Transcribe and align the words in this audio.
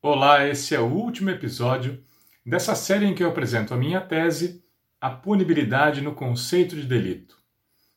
Olá, 0.00 0.46
esse 0.46 0.76
é 0.76 0.80
o 0.80 0.86
último 0.86 1.28
episódio 1.28 2.00
dessa 2.46 2.76
série 2.76 3.04
em 3.04 3.16
que 3.16 3.24
eu 3.24 3.28
apresento 3.28 3.74
a 3.74 3.76
minha 3.76 4.00
tese, 4.00 4.64
A 5.00 5.10
Punibilidade 5.10 6.00
no 6.00 6.14
Conceito 6.14 6.76
de 6.76 6.84
Delito. 6.84 7.36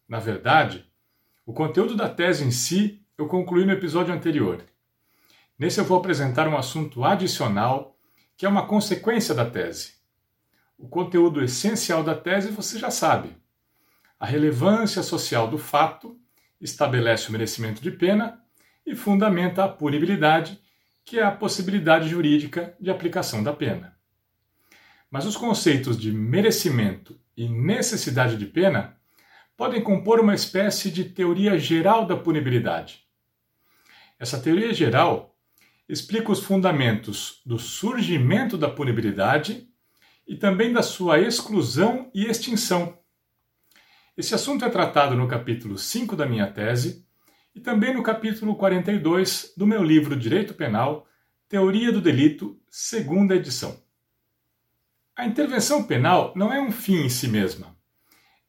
Na 0.10 0.18
verdade, 0.18 0.92
o 1.46 1.54
conteúdo 1.54 1.96
da 1.96 2.10
tese 2.10 2.44
em 2.44 2.50
si 2.50 3.06
eu 3.16 3.28
concluí 3.28 3.66
no 3.66 3.72
episódio 3.72 4.12
anterior. 4.12 4.66
Nesse 5.60 5.79
eu 5.79 5.86
vou 5.86 5.96
apresentar 5.96 6.48
um 6.48 6.58
assunto 6.58 7.04
adicional 7.04 7.96
que 8.36 8.47
é 8.47 8.49
uma 8.49 8.65
consequência 8.65 9.36
da 9.36 9.46
tese. 9.46 9.94
O 10.79 10.90
conteúdo 10.90 11.44
essencial 11.44 12.04
da 12.04 12.15
tese 12.15 12.49
você 12.49 12.79
já 12.79 12.90
sabe. 12.90 13.38
A 14.20 14.26
relevância 14.26 15.04
social 15.04 15.47
do 15.47 15.60
fato 15.60 16.20
estabelece 16.59 17.30
o 17.30 17.31
merecimento 17.31 17.80
de 17.80 17.91
pena 17.91 18.41
e 18.84 18.95
fundamenta 18.95 19.63
a 19.63 19.70
punibilidade, 19.70 20.59
que 21.12 21.20
é 21.20 21.23
a 21.23 21.30
possibilidade 21.30 22.08
jurídica 22.08 22.73
de 22.80 22.90
aplicação 22.90 23.44
da 23.44 23.52
pena. 23.52 23.98
Mas 25.10 25.26
os 25.26 25.36
conceitos 25.36 26.00
de 26.00 26.10
merecimento 26.10 27.20
e 27.36 27.50
necessidade 27.50 28.38
de 28.38 28.46
pena 28.46 28.96
podem 29.58 29.84
compor 29.84 30.22
uma 30.22 30.34
espécie 30.34 30.90
de 30.90 31.04
teoria 31.04 31.60
geral 31.60 32.05
da 32.05 32.16
punibilidade. 32.16 33.04
Essa 34.18 34.40
teoria 34.40 34.74
geral 34.74 35.36
explica 35.90 36.32
os 36.32 36.40
fundamentos 36.42 37.41
do 37.46 37.60
surgimento 37.60 38.58
da 38.58 38.70
punibilidade 38.70 39.68
e 40.26 40.38
também 40.38 40.72
da 40.72 40.82
sua 40.82 41.20
exclusão 41.20 42.10
e 42.16 42.24
extinção. 42.24 42.98
Esse 44.16 44.34
assunto 44.34 44.64
é 44.64 44.70
tratado 44.70 45.14
no 45.18 45.28
capítulo 45.28 45.78
5 45.78 46.16
da 46.16 46.26
minha 46.26 46.48
tese 46.48 47.05
e 47.54 47.60
também 47.60 47.94
no 47.94 48.04
capítulo 48.04 48.55
42 48.55 49.54
do 49.58 49.68
meu 49.68 49.84
livro 49.84 50.16
Direito 50.16 50.54
Penal, 50.54 51.08
Teoria 51.50 51.91
do 51.91 52.02
Delito, 52.02 52.60
segunda 52.70 53.36
edição. 53.36 53.77
A 55.16 55.26
intervenção 55.26 55.84
penal 55.84 56.32
não 56.35 56.52
é 56.52 56.62
um 56.62 56.72
fim 56.72 57.04
em 57.04 57.10
si 57.10 57.27
mesma. 57.27 57.76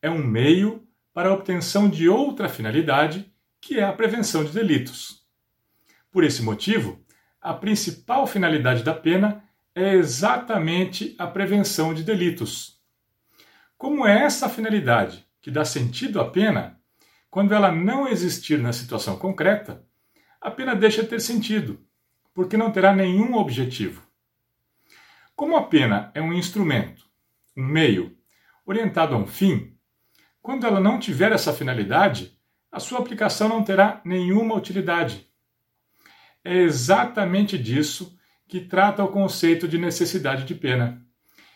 É 0.01 0.09
um 0.09 0.25
meio 0.25 0.87
para 1.13 1.29
a 1.29 1.35
obtenção 1.35 1.89
de 1.89 2.09
outra 2.09 2.49
finalidade, 2.49 3.31
que 3.61 3.79
é 3.79 3.83
a 3.83 3.93
prevenção 3.93 4.45
de 4.45 4.53
delitos. 4.53 5.27
Por 6.11 6.25
esse 6.25 6.43
motivo, 6.43 7.05
a 7.41 7.53
principal 7.53 8.27
finalidade 8.27 8.83
da 8.83 8.95
pena 8.95 9.43
é 9.75 9.95
exatamente 9.95 11.15
a 11.19 11.27
prevenção 11.27 11.93
de 11.93 12.05
delitos. 12.05 12.81
Como 13.77 14.07
é 14.07 14.23
essa 14.23 14.49
finalidade 14.49 15.27
que 15.41 15.51
dá 15.51 15.65
sentido 15.65 16.21
à 16.21 16.31
pena, 16.31 16.81
quando 17.33 17.55
ela 17.55 17.73
não 17.73 18.07
existir 18.07 18.59
na 18.59 18.75
situação 18.75 19.17
concreta, 19.17 19.83
a 20.39 20.51
pena 20.51 20.77
deixa 20.77 21.03
de 21.03 21.09
ter 21.09 21.19
sentido, 21.19 21.81
porque 22.35 22.59
não 22.59 22.71
terá 22.71 22.95
nenhum 22.95 23.37
objetivo. 23.37 24.07
Como 25.35 25.57
a 25.57 25.63
pena 25.63 26.13
é 26.13 26.21
um 26.21 26.35
instrumento, 26.35 27.07
um 27.57 27.65
meio, 27.65 28.15
orientado 28.67 29.15
a 29.15 29.19
um 29.19 29.27
fim, 29.27 29.75
quando 30.43 30.67
ela 30.67 30.79
não 30.79 30.99
tiver 30.99 31.33
essa 31.33 31.55
finalidade, 31.55 32.39
a 32.71 32.79
sua 32.79 32.99
aplicação 32.99 33.49
não 33.49 33.65
terá 33.65 34.03
nenhuma 34.05 34.55
utilidade. 34.55 35.27
É 36.45 36.55
exatamente 36.55 37.57
disso 37.57 38.15
que 38.47 38.61
trata 38.61 39.03
o 39.03 39.09
conceito 39.09 39.67
de 39.67 39.79
necessidade 39.79 40.45
de 40.45 40.55
pena, 40.55 41.03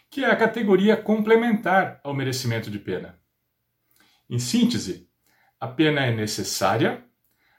que 0.08 0.24
é 0.24 0.30
a 0.30 0.36
categoria 0.36 0.96
complementar 0.96 2.00
ao 2.02 2.14
merecimento 2.14 2.70
de 2.70 2.78
pena. 2.78 3.20
Em 4.30 4.38
síntese, 4.38 5.05
a 5.60 5.66
pena 5.68 6.02
é 6.02 6.14
necessária 6.14 7.04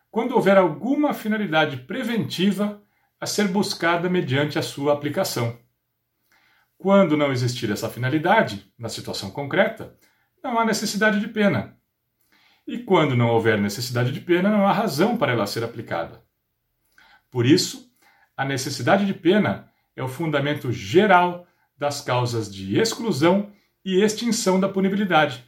quando 0.09 0.33
houver 0.33 0.57
alguma 0.57 1.13
finalidade 1.13 1.77
preventiva 1.77 2.81
a 3.19 3.25
ser 3.25 3.47
buscada 3.47 4.09
mediante 4.09 4.57
a 4.57 4.61
sua 4.61 4.93
aplicação. 4.93 5.57
Quando 6.77 7.17
não 7.17 7.31
existir 7.31 7.71
essa 7.71 7.89
finalidade, 7.89 8.71
na 8.77 8.89
situação 8.89 9.31
concreta, 9.31 9.97
não 10.43 10.59
há 10.59 10.65
necessidade 10.65 11.19
de 11.19 11.27
pena. 11.27 11.75
E 12.67 12.77
quando 12.79 13.15
não 13.15 13.29
houver 13.29 13.59
necessidade 13.59 14.11
de 14.11 14.21
pena, 14.21 14.49
não 14.49 14.67
há 14.67 14.71
razão 14.71 15.17
para 15.17 15.31
ela 15.31 15.47
ser 15.47 15.63
aplicada. 15.63 16.23
Por 17.31 17.45
isso, 17.45 17.91
a 18.35 18.45
necessidade 18.45 19.05
de 19.05 19.13
pena 19.13 19.71
é 19.95 20.03
o 20.03 20.07
fundamento 20.07 20.71
geral 20.71 21.47
das 21.77 22.01
causas 22.01 22.53
de 22.53 22.79
exclusão 22.79 23.51
e 23.83 24.01
extinção 24.01 24.59
da 24.59 24.69
punibilidade. 24.69 25.43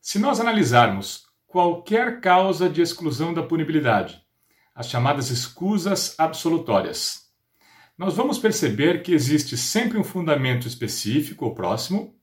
Se 0.00 0.18
nós 0.18 0.40
analisarmos 0.40 1.29
qualquer 1.50 2.20
causa 2.20 2.70
de 2.70 2.80
exclusão 2.80 3.34
da 3.34 3.42
punibilidade, 3.42 4.24
as 4.72 4.88
chamadas 4.88 5.30
escusas 5.30 6.14
absolutórias. 6.16 7.28
Nós 7.98 8.14
vamos 8.14 8.38
perceber 8.38 9.02
que 9.02 9.12
existe 9.12 9.56
sempre 9.56 9.98
um 9.98 10.04
fundamento 10.04 10.68
específico 10.68 11.44
ou 11.44 11.52
próximo, 11.52 12.14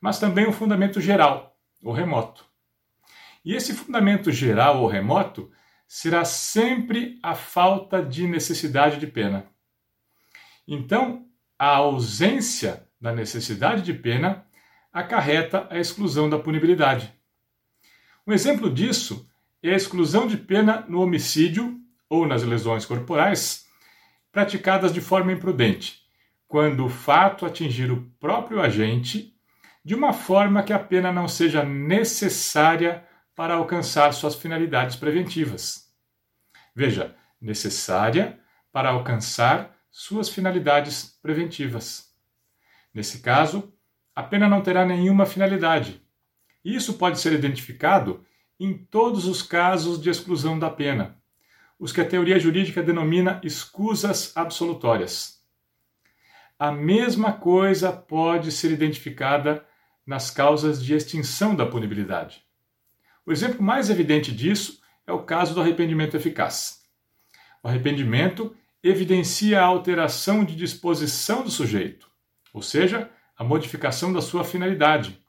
mas 0.00 0.18
também 0.18 0.48
um 0.48 0.52
fundamento 0.54 1.02
geral 1.02 1.54
ou 1.84 1.92
remoto. 1.92 2.46
E 3.44 3.54
esse 3.54 3.74
fundamento 3.74 4.32
geral 4.32 4.80
ou 4.80 4.88
remoto 4.88 5.50
será 5.86 6.24
sempre 6.24 7.20
a 7.22 7.34
falta 7.34 8.02
de 8.02 8.26
necessidade 8.26 8.98
de 8.98 9.06
pena. 9.06 9.44
Então, 10.66 11.26
a 11.58 11.76
ausência 11.76 12.88
da 12.98 13.12
necessidade 13.12 13.82
de 13.82 13.92
pena 13.92 14.46
acarreta 14.90 15.66
a 15.68 15.78
exclusão 15.78 16.30
da 16.30 16.38
punibilidade. 16.38 17.12
Um 18.26 18.32
exemplo 18.32 18.72
disso 18.72 19.28
é 19.62 19.70
a 19.70 19.76
exclusão 19.76 20.26
de 20.26 20.36
pena 20.36 20.84
no 20.88 21.00
homicídio 21.00 21.80
ou 22.08 22.26
nas 22.26 22.42
lesões 22.42 22.84
corporais 22.84 23.66
praticadas 24.30 24.92
de 24.92 25.00
forma 25.00 25.32
imprudente, 25.32 26.02
quando 26.46 26.84
o 26.84 26.88
fato 26.88 27.44
atingir 27.44 27.90
o 27.90 28.02
próprio 28.20 28.60
agente 28.60 29.34
de 29.84 29.94
uma 29.94 30.12
forma 30.12 30.62
que 30.62 30.72
a 30.72 30.78
pena 30.78 31.12
não 31.12 31.26
seja 31.26 31.64
necessária 31.64 33.06
para 33.34 33.54
alcançar 33.54 34.12
suas 34.12 34.34
finalidades 34.34 34.94
preventivas. 34.94 35.92
Veja, 36.74 37.16
necessária 37.40 38.38
para 38.70 38.90
alcançar 38.90 39.76
suas 39.90 40.28
finalidades 40.28 41.18
preventivas. 41.20 42.14
Nesse 42.94 43.20
caso, 43.20 43.72
a 44.14 44.22
pena 44.22 44.48
não 44.48 44.62
terá 44.62 44.84
nenhuma 44.84 45.26
finalidade, 45.26 46.01
isso 46.64 46.94
pode 46.94 47.18
ser 47.20 47.32
identificado 47.32 48.24
em 48.58 48.72
todos 48.76 49.26
os 49.26 49.42
casos 49.42 50.00
de 50.00 50.08
exclusão 50.08 50.58
da 50.58 50.70
pena, 50.70 51.16
os 51.78 51.92
que 51.92 52.00
a 52.00 52.08
teoria 52.08 52.38
jurídica 52.38 52.82
denomina 52.82 53.40
escusas 53.42 54.32
absolutórias. 54.36 55.40
A 56.58 56.70
mesma 56.70 57.32
coisa 57.32 57.90
pode 57.90 58.52
ser 58.52 58.70
identificada 58.70 59.66
nas 60.06 60.30
causas 60.30 60.82
de 60.82 60.94
extinção 60.94 61.56
da 61.56 61.66
punibilidade. 61.66 62.44
O 63.26 63.32
exemplo 63.32 63.62
mais 63.62 63.90
evidente 63.90 64.30
disso 64.32 64.80
é 65.06 65.12
o 65.12 65.24
caso 65.24 65.54
do 65.54 65.60
arrependimento 65.60 66.16
eficaz. 66.16 66.82
O 67.62 67.68
arrependimento 67.68 68.54
evidencia 68.82 69.60
a 69.60 69.64
alteração 69.64 70.44
de 70.44 70.56
disposição 70.56 71.42
do 71.42 71.50
sujeito, 71.50 72.08
ou 72.52 72.62
seja, 72.62 73.10
a 73.36 73.44
modificação 73.44 74.12
da 74.12 74.20
sua 74.20 74.44
finalidade, 74.44 75.21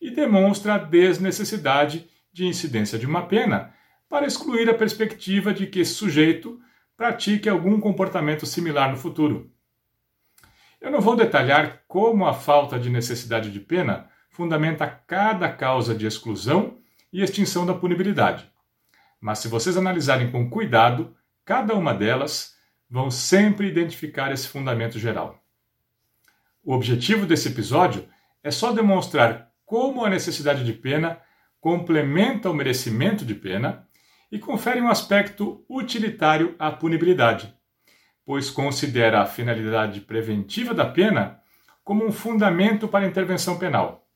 e 0.00 0.10
demonstra 0.10 0.74
a 0.74 0.78
desnecessidade 0.78 2.08
de 2.32 2.46
incidência 2.46 2.98
de 2.98 3.06
uma 3.06 3.26
pena 3.26 3.74
para 4.08 4.26
excluir 4.26 4.68
a 4.70 4.74
perspectiva 4.74 5.52
de 5.52 5.66
que 5.66 5.80
esse 5.80 5.94
sujeito 5.94 6.60
pratique 6.96 7.48
algum 7.48 7.80
comportamento 7.80 8.46
similar 8.46 8.90
no 8.90 8.96
futuro. 8.96 9.50
Eu 10.80 10.90
não 10.90 11.00
vou 11.00 11.16
detalhar 11.16 11.82
como 11.88 12.26
a 12.26 12.32
falta 12.32 12.78
de 12.78 12.88
necessidade 12.88 13.50
de 13.50 13.60
pena 13.60 14.08
fundamenta 14.30 14.86
cada 14.86 15.50
causa 15.50 15.94
de 15.94 16.06
exclusão 16.06 16.78
e 17.12 17.22
extinção 17.22 17.66
da 17.66 17.74
punibilidade. 17.74 18.48
Mas 19.20 19.40
se 19.40 19.48
vocês 19.48 19.76
analisarem 19.76 20.30
com 20.30 20.48
cuidado, 20.48 21.16
cada 21.44 21.74
uma 21.74 21.92
delas 21.92 22.56
vão 22.88 23.10
sempre 23.10 23.66
identificar 23.66 24.32
esse 24.32 24.46
fundamento 24.46 24.98
geral. 24.98 25.42
O 26.62 26.72
objetivo 26.72 27.26
desse 27.26 27.48
episódio 27.48 28.08
é 28.42 28.50
só 28.50 28.72
demonstrar 28.72 29.47
como 29.68 30.02
a 30.02 30.08
necessidade 30.08 30.64
de 30.64 30.72
pena 30.72 31.20
complementa 31.60 32.48
o 32.48 32.54
merecimento 32.54 33.22
de 33.22 33.34
pena 33.34 33.86
e 34.32 34.38
confere 34.38 34.80
um 34.80 34.88
aspecto 34.88 35.62
utilitário 35.68 36.56
à 36.58 36.70
punibilidade, 36.70 37.54
pois 38.24 38.48
considera 38.48 39.20
a 39.20 39.26
finalidade 39.26 40.00
preventiva 40.00 40.72
da 40.72 40.86
pena 40.86 41.42
como 41.84 42.06
um 42.06 42.10
fundamento 42.10 42.88
para 42.88 43.04
a 43.04 43.08
intervenção 43.08 43.58
penal. 43.58 44.08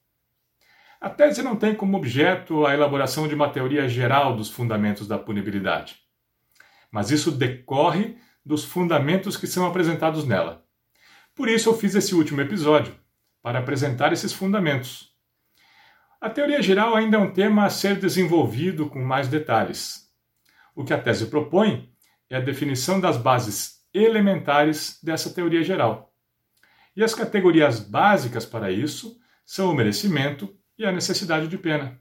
A 0.98 1.10
tese 1.10 1.42
não 1.42 1.54
tem 1.54 1.74
como 1.74 1.98
objeto 1.98 2.64
a 2.64 2.72
elaboração 2.72 3.28
de 3.28 3.34
uma 3.34 3.50
teoria 3.50 3.86
geral 3.86 4.34
dos 4.34 4.48
fundamentos 4.48 5.06
da 5.06 5.18
punibilidade, 5.18 5.96
mas 6.90 7.10
isso 7.10 7.30
decorre 7.30 8.16
dos 8.42 8.64
fundamentos 8.64 9.36
que 9.36 9.46
são 9.46 9.66
apresentados 9.66 10.26
nela. 10.26 10.64
Por 11.34 11.46
isso 11.46 11.68
eu 11.68 11.76
fiz 11.76 11.94
esse 11.94 12.14
último 12.14 12.40
episódio, 12.40 12.94
para 13.42 13.58
apresentar 13.58 14.14
esses 14.14 14.32
fundamentos 14.32 15.11
a 16.22 16.30
teoria 16.30 16.62
geral 16.62 16.94
ainda 16.94 17.16
é 17.16 17.20
um 17.20 17.32
tema 17.32 17.64
a 17.64 17.68
ser 17.68 17.98
desenvolvido 17.98 18.88
com 18.88 19.04
mais 19.04 19.26
detalhes. 19.26 20.08
O 20.72 20.84
que 20.84 20.94
a 20.94 20.98
tese 20.98 21.26
propõe 21.26 21.92
é 22.30 22.36
a 22.36 22.40
definição 22.40 23.00
das 23.00 23.16
bases 23.16 23.80
elementares 23.92 25.00
dessa 25.02 25.30
teoria 25.30 25.64
geral. 25.64 26.14
E 26.94 27.02
as 27.02 27.12
categorias 27.12 27.80
básicas 27.80 28.46
para 28.46 28.70
isso 28.70 29.18
são 29.44 29.72
o 29.72 29.74
merecimento 29.74 30.56
e 30.78 30.86
a 30.86 30.92
necessidade 30.92 31.48
de 31.48 31.58
pena. 31.58 31.98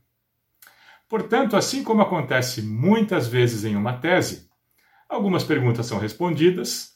Portanto, 1.09 1.57
assim 1.57 1.83
como 1.83 2.03
acontece 2.03 2.61
muitas 2.61 3.27
vezes 3.27 3.65
em 3.65 3.75
uma 3.75 3.97
tese, 3.97 4.51
algumas 5.09 5.43
perguntas 5.43 5.87
são 5.87 5.97
respondidas, 5.97 6.91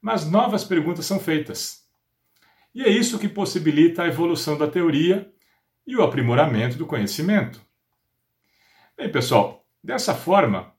mas 0.00 0.24
novas 0.24 0.64
perguntas 0.64 1.04
são 1.04 1.20
feitas. 1.20 1.82
E 2.74 2.82
é 2.82 2.88
isso 2.88 3.18
que 3.18 3.28
possibilita 3.28 4.02
a 4.02 4.08
evolução 4.08 4.56
da 4.56 4.66
teoria 4.66 5.30
e 5.86 5.96
o 5.96 6.02
aprimoramento 6.02 6.76
do 6.76 6.86
conhecimento. 6.86 7.60
Bem, 8.96 9.10
pessoal, 9.10 9.66
dessa 9.82 10.14
forma, 10.14 10.74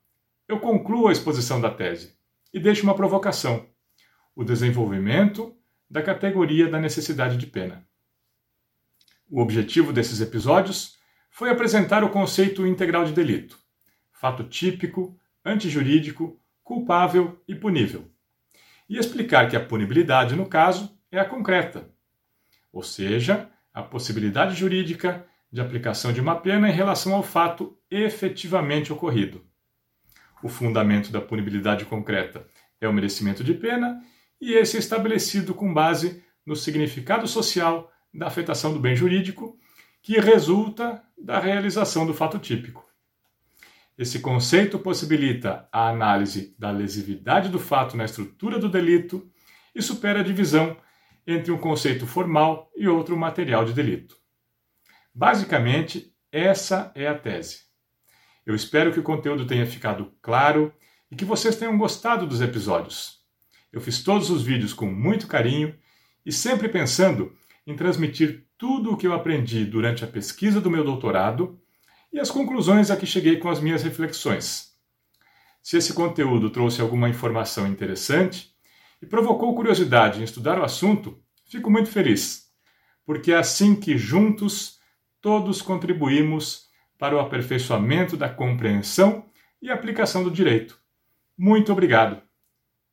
eu 0.48 0.60
concluo 0.60 1.08
a 1.08 1.12
exposição 1.12 1.60
da 1.60 1.70
tese 1.70 2.16
e 2.52 2.60
deixo 2.60 2.82
uma 2.82 2.94
provocação: 2.94 3.66
o 4.34 4.44
desenvolvimento 4.44 5.56
da 5.90 6.02
categoria 6.02 6.68
da 6.68 6.80
necessidade 6.80 7.36
de 7.36 7.46
pena. 7.46 7.86
O 9.30 9.40
objetivo 9.40 9.92
desses 9.92 10.20
episódios 10.20 10.98
foi 11.30 11.50
apresentar 11.50 12.04
o 12.04 12.10
conceito 12.10 12.66
integral 12.66 13.04
de 13.04 13.12
delito, 13.12 13.58
fato 14.12 14.44
típico, 14.44 15.18
antijurídico, 15.44 16.40
culpável 16.62 17.42
e 17.48 17.54
punível, 17.54 18.10
e 18.88 18.98
explicar 18.98 19.48
que 19.48 19.56
a 19.56 19.64
punibilidade, 19.64 20.36
no 20.36 20.46
caso, 20.46 20.96
é 21.10 21.18
a 21.18 21.24
concreta, 21.24 21.90
ou 22.72 22.82
seja, 22.82 23.50
a 23.72 23.82
possibilidade 23.82 24.54
jurídica 24.54 25.26
de 25.50 25.60
aplicação 25.60 26.12
de 26.12 26.20
uma 26.20 26.36
pena 26.36 26.68
em 26.68 26.72
relação 26.72 27.14
ao 27.14 27.22
fato 27.22 27.76
efetivamente 27.90 28.92
ocorrido. 28.92 29.44
O 30.42 30.48
fundamento 30.48 31.12
da 31.12 31.20
punibilidade 31.20 31.84
concreta 31.84 32.46
é 32.80 32.88
o 32.88 32.92
merecimento 32.92 33.44
de 33.44 33.54
pena, 33.54 34.00
e 34.40 34.54
esse 34.54 34.76
é 34.76 34.80
estabelecido 34.80 35.54
com 35.54 35.72
base 35.72 36.22
no 36.44 36.56
significado 36.56 37.28
social 37.28 37.92
da 38.12 38.26
afetação 38.26 38.72
do 38.72 38.80
bem 38.80 38.96
jurídico, 38.96 39.56
que 40.02 40.18
resulta 40.18 41.02
da 41.16 41.38
realização 41.38 42.04
do 42.04 42.12
fato 42.12 42.38
típico. 42.38 42.84
Esse 43.96 44.18
conceito 44.18 44.78
possibilita 44.78 45.68
a 45.70 45.88
análise 45.88 46.56
da 46.58 46.70
lesividade 46.70 47.48
do 47.48 47.58
fato 47.60 47.96
na 47.96 48.04
estrutura 48.04 48.58
do 48.58 48.68
delito 48.68 49.30
e 49.74 49.80
supera 49.80 50.20
a 50.20 50.24
divisão 50.24 50.76
entre 51.26 51.52
um 51.52 51.58
conceito 51.58 52.06
formal 52.06 52.70
e 52.76 52.88
outro 52.88 53.16
material 53.16 53.64
de 53.64 53.72
delito. 53.72 54.16
Basicamente, 55.14 56.14
essa 56.30 56.90
é 56.94 57.06
a 57.06 57.18
tese. 57.18 57.60
Eu 58.44 58.54
espero 58.54 58.92
que 58.92 58.98
o 58.98 59.02
conteúdo 59.02 59.46
tenha 59.46 59.66
ficado 59.66 60.12
claro 60.20 60.72
e 61.10 61.16
que 61.16 61.24
vocês 61.24 61.56
tenham 61.56 61.76
gostado 61.78 62.26
dos 62.26 62.40
episódios. 62.40 63.20
Eu 63.72 63.80
fiz 63.80 64.02
todos 64.02 64.30
os 64.30 64.42
vídeos 64.42 64.72
com 64.72 64.86
muito 64.86 65.26
carinho 65.26 65.74
e 66.24 66.32
sempre 66.32 66.68
pensando 66.68 67.36
em 67.66 67.76
transmitir 67.76 68.46
tudo 68.58 68.92
o 68.92 68.96
que 68.96 69.06
eu 69.06 69.12
aprendi 69.12 69.64
durante 69.64 70.04
a 70.04 70.08
pesquisa 70.08 70.60
do 70.60 70.70
meu 70.70 70.84
doutorado 70.84 71.60
e 72.12 72.18
as 72.18 72.30
conclusões 72.30 72.90
a 72.90 72.96
que 72.96 73.06
cheguei 73.06 73.38
com 73.38 73.48
as 73.48 73.60
minhas 73.60 73.82
reflexões. 73.82 74.72
Se 75.62 75.76
esse 75.76 75.92
conteúdo 75.92 76.50
trouxe 76.50 76.80
alguma 76.80 77.08
informação 77.08 77.66
interessante 77.66 78.51
e 79.02 79.06
provocou 79.06 79.54
curiosidade 79.54 80.20
em 80.20 80.24
estudar 80.24 80.58
o 80.58 80.64
assunto, 80.64 81.20
fico 81.44 81.68
muito 81.68 81.90
feliz, 81.90 82.44
porque 83.04 83.32
é 83.32 83.36
assim 83.36 83.74
que 83.74 83.98
juntos 83.98 84.78
todos 85.20 85.60
contribuímos 85.60 86.68
para 86.96 87.16
o 87.16 87.18
aperfeiçoamento 87.18 88.16
da 88.16 88.28
compreensão 88.28 89.26
e 89.60 89.70
aplicação 89.70 90.22
do 90.22 90.30
direito. 90.30 90.78
Muito 91.36 91.72
obrigado! 91.72 92.22